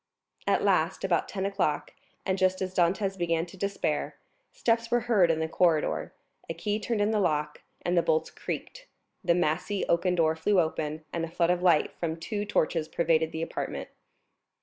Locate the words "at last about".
0.47-1.27